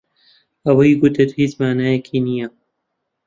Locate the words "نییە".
2.25-2.47